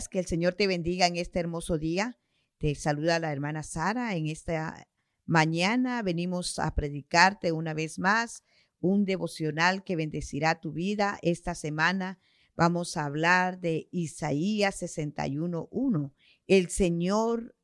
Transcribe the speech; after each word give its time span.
que 0.00 0.18
el 0.18 0.26
Señor 0.26 0.54
te 0.54 0.66
bendiga 0.66 1.06
en 1.06 1.16
este 1.16 1.38
hermoso 1.38 1.76
día. 1.76 2.18
Te 2.56 2.74
saluda 2.74 3.18
la 3.18 3.30
hermana 3.30 3.62
Sara. 3.62 4.16
En 4.16 4.26
esta 4.26 4.88
mañana 5.26 6.02
venimos 6.02 6.58
a 6.58 6.74
predicarte 6.74 7.52
una 7.52 7.74
vez 7.74 7.98
más 7.98 8.42
un 8.80 9.04
devocional 9.04 9.84
que 9.84 9.96
bendecirá 9.96 10.60
tu 10.60 10.72
vida. 10.72 11.18
Esta 11.20 11.54
semana 11.54 12.18
vamos 12.56 12.96
a 12.96 13.04
hablar 13.04 13.60
de 13.60 13.88
Isaías 13.90 14.80
61.1. 14.80 16.12
El 16.46 16.70
Señor 16.70 17.54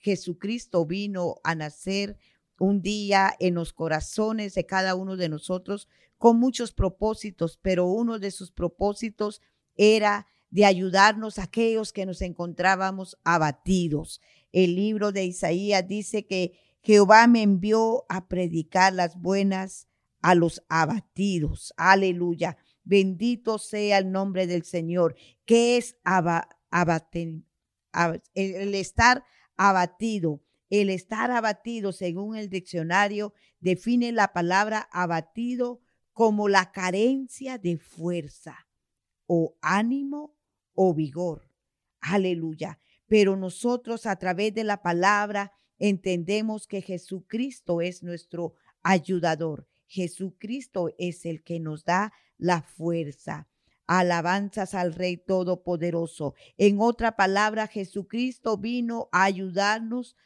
Jesucristo 0.00 0.86
vino 0.86 1.40
a 1.44 1.54
nacer 1.54 2.16
un 2.58 2.80
día 2.80 3.36
en 3.38 3.54
los 3.54 3.74
corazones 3.74 4.54
de 4.54 4.64
cada 4.64 4.94
uno 4.94 5.18
de 5.18 5.28
nosotros 5.28 5.88
con 6.16 6.38
muchos 6.38 6.72
propósitos, 6.72 7.58
pero 7.60 7.84
uno 7.84 8.18
de 8.18 8.30
sus 8.30 8.50
propósitos 8.50 9.42
era 9.74 10.26
de 10.50 10.64
ayudarnos 10.64 11.38
a 11.38 11.44
aquellos 11.44 11.92
que 11.92 12.06
nos 12.06 12.22
encontrábamos 12.22 13.18
abatidos. 13.24 14.20
El 14.52 14.76
libro 14.76 15.12
de 15.12 15.24
Isaías 15.24 15.86
dice 15.86 16.26
que 16.26 16.58
Jehová 16.82 17.26
me 17.26 17.42
envió 17.42 18.04
a 18.08 18.28
predicar 18.28 18.92
las 18.92 19.16
buenas 19.16 19.88
a 20.22 20.34
los 20.34 20.62
abatidos. 20.68 21.74
Aleluya. 21.76 22.56
Bendito 22.84 23.58
sea 23.58 23.98
el 23.98 24.12
nombre 24.12 24.46
del 24.46 24.62
Señor. 24.64 25.16
¿Qué 25.44 25.76
es 25.76 25.96
el 28.34 28.74
estar 28.74 29.24
abatido? 29.56 30.42
El 30.68 30.90
estar 30.90 31.30
abatido, 31.30 31.92
según 31.92 32.36
el 32.36 32.48
diccionario, 32.48 33.34
define 33.60 34.12
la 34.12 34.32
palabra 34.32 34.88
abatido 34.92 35.80
como 36.12 36.48
la 36.48 36.72
carencia 36.72 37.58
de 37.58 37.78
fuerza 37.78 38.65
o 39.26 39.56
ánimo 39.60 40.36
o 40.74 40.94
vigor. 40.94 41.50
Aleluya. 42.00 42.78
Pero 43.06 43.36
nosotros 43.36 44.06
a 44.06 44.16
través 44.16 44.54
de 44.54 44.64
la 44.64 44.82
palabra 44.82 45.52
entendemos 45.78 46.66
que 46.66 46.82
Jesucristo 46.82 47.80
es 47.80 48.02
nuestro 48.02 48.54
ayudador. 48.82 49.68
Jesucristo 49.86 50.94
es 50.98 51.24
el 51.26 51.42
que 51.42 51.60
nos 51.60 51.84
da 51.84 52.12
la 52.38 52.62
fuerza. 52.62 53.48
Alabanzas 53.86 54.74
al 54.74 54.94
Rey 54.94 55.16
Todopoderoso. 55.16 56.34
En 56.58 56.80
otra 56.80 57.14
palabra, 57.14 57.68
Jesucristo 57.68 58.56
vino 58.56 59.08
a 59.12 59.24
ayudarnos 59.24 60.16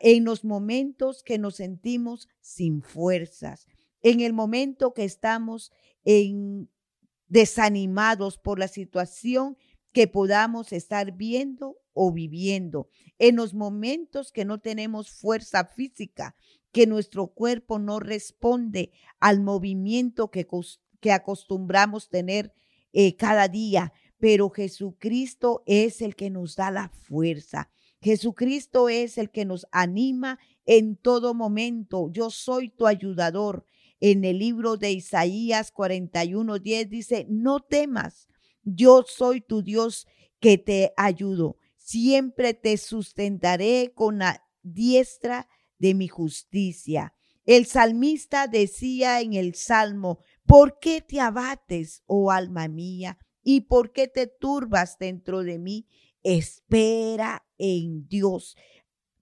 en 0.00 0.24
los 0.24 0.44
momentos 0.44 1.22
que 1.22 1.38
nos 1.38 1.56
sentimos 1.56 2.28
sin 2.40 2.82
fuerzas, 2.82 3.66
en 4.00 4.20
el 4.20 4.32
momento 4.32 4.94
que 4.94 5.04
estamos 5.04 5.70
en 6.04 6.70
desanimados 7.32 8.36
por 8.36 8.58
la 8.58 8.68
situación 8.68 9.56
que 9.92 10.06
podamos 10.06 10.70
estar 10.70 11.12
viendo 11.12 11.78
o 11.94 12.12
viviendo, 12.12 12.90
en 13.18 13.36
los 13.36 13.54
momentos 13.54 14.32
que 14.32 14.44
no 14.44 14.60
tenemos 14.60 15.10
fuerza 15.10 15.64
física, 15.64 16.36
que 16.72 16.86
nuestro 16.86 17.28
cuerpo 17.28 17.78
no 17.78 18.00
responde 18.00 18.92
al 19.18 19.40
movimiento 19.40 20.30
que, 20.30 20.46
acostumbramos 21.10 22.10
tener 22.10 22.52
eh, 22.92 23.16
cada 23.16 23.48
día, 23.48 23.94
pero 24.18 24.50
Jesucristo 24.50 25.62
es 25.64 26.02
el 26.02 26.14
que 26.14 26.28
nos 26.28 26.56
da 26.56 26.70
la 26.70 26.90
fuerza. 26.90 27.70
Jesucristo 28.02 28.90
es 28.90 29.16
el 29.16 29.30
que 29.30 29.46
nos 29.46 29.66
anima 29.72 30.38
en 30.66 30.96
todo 30.96 31.32
momento. 31.32 32.10
Yo 32.12 32.28
soy 32.28 32.68
tu 32.68 32.86
ayudador. 32.86 33.64
En 34.04 34.24
el 34.24 34.40
libro 34.40 34.76
de 34.76 34.90
Isaías 34.90 35.72
41:10 35.72 36.88
dice, 36.88 37.24
no 37.28 37.60
temas, 37.60 38.26
yo 38.64 39.04
soy 39.06 39.40
tu 39.40 39.62
Dios 39.62 40.08
que 40.40 40.58
te 40.58 40.92
ayudo. 40.96 41.56
Siempre 41.76 42.52
te 42.52 42.78
sustentaré 42.78 43.92
con 43.94 44.18
la 44.18 44.42
diestra 44.64 45.48
de 45.78 45.94
mi 45.94 46.08
justicia. 46.08 47.14
El 47.44 47.66
salmista 47.66 48.48
decía 48.48 49.20
en 49.20 49.34
el 49.34 49.54
Salmo, 49.54 50.18
¿por 50.46 50.80
qué 50.80 51.00
te 51.00 51.20
abates, 51.20 52.02
oh 52.06 52.32
alma 52.32 52.66
mía? 52.66 53.18
¿Y 53.44 53.62
por 53.62 53.92
qué 53.92 54.08
te 54.08 54.26
turbas 54.26 54.98
dentro 54.98 55.44
de 55.44 55.60
mí? 55.60 55.86
Espera 56.24 57.46
en 57.56 58.08
Dios. 58.08 58.56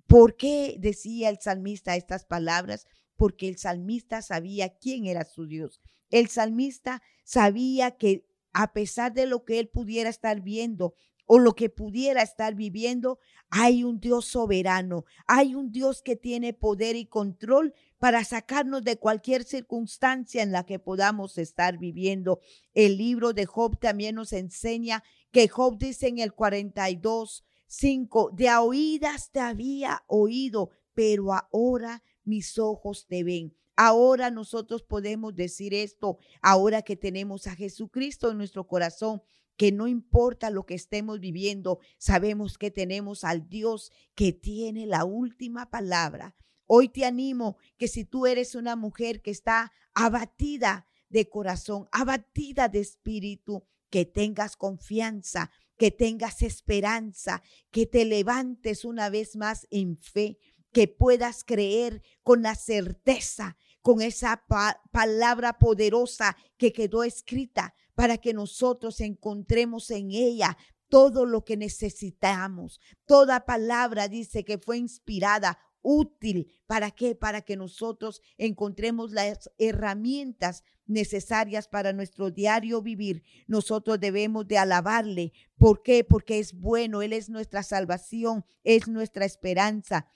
¿Por 0.06 0.36
qué 0.36 0.76
decía 0.78 1.28
el 1.28 1.38
salmista 1.38 1.96
estas 1.96 2.24
palabras? 2.24 2.86
Porque 3.20 3.48
el 3.48 3.58
salmista 3.58 4.22
sabía 4.22 4.78
quién 4.78 5.04
era 5.04 5.26
su 5.26 5.44
Dios. 5.44 5.82
El 6.08 6.28
salmista 6.28 7.02
sabía 7.22 7.98
que 7.98 8.24
a 8.54 8.72
pesar 8.72 9.12
de 9.12 9.26
lo 9.26 9.44
que 9.44 9.58
él 9.58 9.68
pudiera 9.68 10.08
estar 10.08 10.40
viendo 10.40 10.94
o 11.26 11.38
lo 11.38 11.54
que 11.54 11.68
pudiera 11.68 12.22
estar 12.22 12.54
viviendo, 12.54 13.18
hay 13.50 13.84
un 13.84 14.00
Dios 14.00 14.24
soberano, 14.24 15.04
hay 15.26 15.54
un 15.54 15.70
Dios 15.70 16.00
que 16.00 16.16
tiene 16.16 16.54
poder 16.54 16.96
y 16.96 17.04
control 17.04 17.74
para 17.98 18.24
sacarnos 18.24 18.84
de 18.84 18.96
cualquier 18.96 19.44
circunstancia 19.44 20.42
en 20.42 20.50
la 20.50 20.64
que 20.64 20.78
podamos 20.78 21.36
estar 21.36 21.76
viviendo. 21.76 22.40
El 22.72 22.96
libro 22.96 23.34
de 23.34 23.44
Job 23.44 23.78
también 23.78 24.14
nos 24.14 24.32
enseña 24.32 25.04
que 25.30 25.46
Job 25.46 25.76
dice 25.76 26.08
en 26.08 26.20
el 26.20 26.32
42, 26.32 27.44
5, 27.66 28.30
de 28.32 28.56
oídas 28.56 29.30
te 29.30 29.40
había 29.40 30.04
oído, 30.06 30.70
pero 30.94 31.34
ahora 31.34 32.02
mis 32.30 32.58
ojos 32.58 33.06
te 33.06 33.22
ven. 33.22 33.54
Ahora 33.76 34.30
nosotros 34.30 34.82
podemos 34.82 35.34
decir 35.34 35.74
esto, 35.74 36.18
ahora 36.40 36.80
que 36.80 36.96
tenemos 36.96 37.46
a 37.46 37.54
Jesucristo 37.54 38.30
en 38.30 38.38
nuestro 38.38 38.66
corazón, 38.66 39.22
que 39.56 39.72
no 39.72 39.88
importa 39.88 40.48
lo 40.48 40.64
que 40.64 40.74
estemos 40.74 41.20
viviendo, 41.20 41.80
sabemos 41.98 42.56
que 42.56 42.70
tenemos 42.70 43.24
al 43.24 43.46
Dios 43.48 43.92
que 44.14 44.32
tiene 44.32 44.86
la 44.86 45.04
última 45.04 45.70
palabra. 45.70 46.34
Hoy 46.66 46.88
te 46.88 47.04
animo 47.04 47.58
que 47.76 47.88
si 47.88 48.04
tú 48.04 48.26
eres 48.26 48.54
una 48.54 48.76
mujer 48.76 49.20
que 49.20 49.30
está 49.30 49.72
abatida 49.92 50.86
de 51.10 51.28
corazón, 51.28 51.88
abatida 51.92 52.68
de 52.68 52.80
espíritu, 52.80 53.64
que 53.90 54.04
tengas 54.04 54.56
confianza, 54.56 55.50
que 55.76 55.90
tengas 55.90 56.42
esperanza, 56.42 57.42
que 57.70 57.86
te 57.86 58.04
levantes 58.04 58.84
una 58.84 59.10
vez 59.10 59.36
más 59.36 59.66
en 59.70 59.98
fe, 59.98 60.38
que 60.72 60.88
puedas 60.88 61.44
creer 61.44 62.02
con 62.22 62.42
la 62.42 62.54
certeza, 62.54 63.56
con 63.82 64.02
esa 64.02 64.44
palabra 64.92 65.58
poderosa 65.58 66.36
que 66.56 66.72
quedó 66.72 67.02
escrita 67.02 67.74
para 67.94 68.18
que 68.18 68.32
nosotros 68.32 69.00
encontremos 69.00 69.90
en 69.90 70.10
ella 70.10 70.56
todo 70.88 71.24
lo 71.24 71.44
que 71.44 71.56
necesitamos. 71.56 72.80
Toda 73.06 73.46
palabra 73.46 74.08
dice 74.08 74.44
que 74.44 74.58
fue 74.58 74.76
inspirada, 74.78 75.58
útil. 75.82 76.52
¿Para 76.66 76.90
qué? 76.90 77.14
Para 77.14 77.42
que 77.42 77.56
nosotros 77.56 78.20
encontremos 78.36 79.12
las 79.12 79.50
herramientas 79.58 80.64
necesarias 80.86 81.68
para 81.68 81.92
nuestro 81.92 82.30
diario 82.30 82.82
vivir. 82.82 83.22
Nosotros 83.46 84.00
debemos 84.00 84.46
de 84.46 84.58
alabarle. 84.58 85.32
¿Por 85.56 85.82
qué? 85.82 86.04
Porque 86.04 86.38
es 86.38 86.52
bueno, 86.52 87.02
Él 87.02 87.12
es 87.12 87.30
nuestra 87.30 87.62
salvación, 87.62 88.44
es 88.64 88.88
nuestra 88.88 89.24
esperanza 89.24 90.06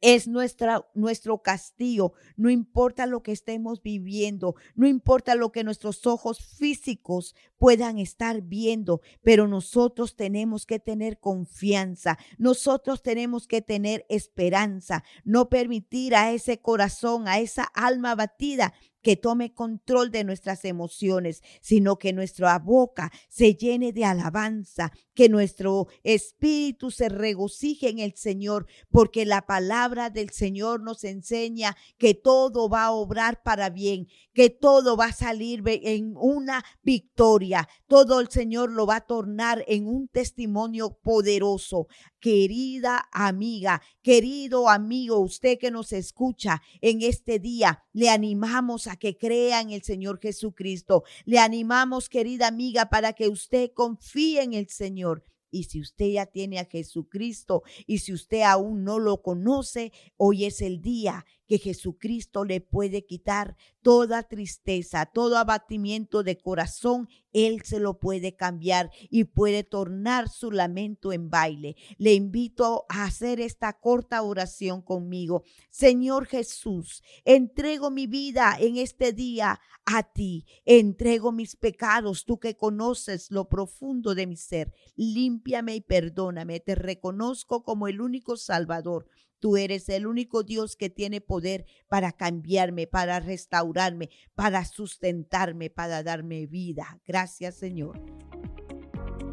es 0.00 0.28
nuestra, 0.28 0.86
nuestro 0.94 1.42
castillo. 1.42 2.12
No 2.36 2.50
importa 2.50 3.06
lo 3.06 3.22
que 3.22 3.32
estemos 3.32 3.82
viviendo, 3.82 4.54
no 4.74 4.86
importa 4.86 5.34
lo 5.34 5.52
que 5.52 5.64
nuestros 5.64 6.06
ojos 6.06 6.38
físicos 6.38 7.34
puedan 7.58 7.98
estar 7.98 8.42
viendo, 8.42 9.00
pero 9.22 9.48
nosotros 9.48 10.16
tenemos 10.16 10.66
que 10.66 10.78
tener 10.78 11.18
confianza, 11.18 12.18
nosotros 12.38 13.02
tenemos 13.02 13.46
que 13.46 13.62
tener 13.62 14.06
esperanza, 14.08 15.04
no 15.24 15.48
permitir 15.48 16.14
a 16.14 16.32
ese 16.32 16.60
corazón, 16.60 17.26
a 17.26 17.38
esa 17.38 17.64
alma 17.64 18.14
batida 18.14 18.74
que 19.08 19.16
tome 19.16 19.54
control 19.54 20.10
de 20.10 20.22
nuestras 20.22 20.66
emociones, 20.66 21.42
sino 21.62 21.98
que 21.98 22.12
nuestra 22.12 22.58
boca 22.58 23.10
se 23.30 23.54
llene 23.54 23.94
de 23.94 24.04
alabanza, 24.04 24.92
que 25.14 25.30
nuestro 25.30 25.86
espíritu 26.02 26.90
se 26.90 27.08
regocije 27.08 27.88
en 27.88 28.00
el 28.00 28.14
Señor, 28.16 28.66
porque 28.90 29.24
la 29.24 29.46
palabra 29.46 30.10
del 30.10 30.28
Señor 30.28 30.82
nos 30.82 31.04
enseña 31.04 31.74
que 31.96 32.12
todo 32.12 32.68
va 32.68 32.84
a 32.84 32.90
obrar 32.90 33.42
para 33.42 33.70
bien, 33.70 34.08
que 34.34 34.50
todo 34.50 34.94
va 34.94 35.06
a 35.06 35.12
salir 35.12 35.62
en 35.64 36.12
una 36.14 36.62
victoria, 36.82 37.66
todo 37.86 38.20
el 38.20 38.28
Señor 38.28 38.70
lo 38.70 38.86
va 38.86 38.96
a 38.96 39.06
tornar 39.06 39.64
en 39.68 39.88
un 39.88 40.08
testimonio 40.08 40.98
poderoso. 41.02 41.86
Querida 42.20 43.08
amiga, 43.12 43.80
querido 44.02 44.68
amigo, 44.68 45.18
usted 45.20 45.56
que 45.58 45.70
nos 45.70 45.92
escucha 45.92 46.60
en 46.82 47.00
este 47.00 47.38
día, 47.38 47.84
le 47.92 48.10
animamos 48.10 48.86
a 48.86 48.97
que 48.98 49.16
crea 49.16 49.60
en 49.60 49.70
el 49.70 49.82
Señor 49.82 50.20
Jesucristo. 50.20 51.04
Le 51.24 51.38
animamos, 51.38 52.08
querida 52.08 52.48
amiga, 52.48 52.90
para 52.90 53.12
que 53.12 53.28
usted 53.28 53.70
confíe 53.72 54.42
en 54.42 54.54
el 54.54 54.68
Señor. 54.68 55.24
Y 55.50 55.64
si 55.64 55.80
usted 55.80 56.06
ya 56.08 56.26
tiene 56.26 56.58
a 56.58 56.66
Jesucristo 56.66 57.62
y 57.86 57.98
si 57.98 58.12
usted 58.12 58.42
aún 58.42 58.84
no 58.84 58.98
lo 58.98 59.22
conoce, 59.22 59.92
hoy 60.16 60.44
es 60.44 60.60
el 60.60 60.82
día 60.82 61.24
que 61.48 61.58
Jesucristo 61.58 62.44
le 62.44 62.60
puede 62.60 63.06
quitar 63.06 63.56
toda 63.82 64.22
tristeza, 64.22 65.06
todo 65.06 65.38
abatimiento 65.38 66.22
de 66.22 66.36
corazón, 66.36 67.08
Él 67.32 67.62
se 67.64 67.80
lo 67.80 67.98
puede 67.98 68.36
cambiar 68.36 68.90
y 69.10 69.24
puede 69.24 69.64
tornar 69.64 70.28
su 70.28 70.52
lamento 70.52 71.12
en 71.12 71.30
baile. 71.30 71.76
Le 71.96 72.12
invito 72.12 72.84
a 72.90 73.04
hacer 73.04 73.40
esta 73.40 73.72
corta 73.72 74.22
oración 74.22 74.82
conmigo. 74.82 75.42
Señor 75.70 76.26
Jesús, 76.26 77.02
entrego 77.24 77.90
mi 77.90 78.06
vida 78.06 78.56
en 78.60 78.76
este 78.76 79.12
día 79.12 79.58
a 79.86 80.02
ti. 80.02 80.44
Entrego 80.66 81.32
mis 81.32 81.56
pecados, 81.56 82.26
tú 82.26 82.38
que 82.38 82.56
conoces 82.56 83.30
lo 83.30 83.48
profundo 83.48 84.14
de 84.14 84.26
mi 84.26 84.36
ser. 84.36 84.70
Límpiame 84.96 85.76
y 85.76 85.80
perdóname. 85.80 86.60
Te 86.60 86.74
reconozco 86.74 87.62
como 87.62 87.88
el 87.88 88.02
único 88.02 88.36
Salvador. 88.36 89.06
Tú 89.40 89.56
eres 89.56 89.88
el 89.88 90.06
único 90.06 90.42
Dios 90.42 90.76
que 90.76 90.90
tiene 90.90 91.20
poder 91.20 91.64
para 91.88 92.12
cambiarme, 92.12 92.86
para 92.86 93.20
restaurarme, 93.20 94.10
para 94.34 94.64
sustentarme, 94.64 95.70
para 95.70 96.02
darme 96.02 96.46
vida. 96.46 97.00
Gracias 97.06 97.56
Señor. 97.56 98.00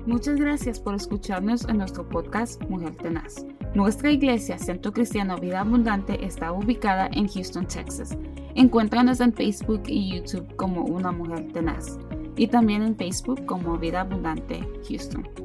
Muchas 0.06 0.36
gracias 0.36 0.80
por 0.80 0.94
escucharnos 0.94 1.68
en 1.68 1.80
nuestro 1.80 2.08
podcast 2.08 2.62
Mujer 2.70 2.96
Tenaz. 2.96 3.44
Nuestra 3.74 4.12
iglesia, 4.12 4.60
Centro 4.60 4.94
Cristiano 4.94 5.38
Vida 5.38 5.62
Abundante, 5.62 6.24
está 6.24 6.52
ubicada 6.52 7.10
en 7.12 7.28
Houston, 7.28 7.68
Texas. 7.68 8.16
Encuéntranos 8.54 9.20
en 9.20 9.34
Facebook 9.34 9.82
y 9.88 10.16
YouTube 10.16 10.56
como 10.58 10.86
Una 10.86 11.12
Mujer 11.12 11.52
Tenaz 11.52 11.98
y 12.38 12.48
también 12.48 12.84
en 12.84 12.96
Facebook 12.96 13.46
como 13.46 13.78
Vida 13.80 14.02
Abundante 14.02 14.60
Houston. 14.88 15.45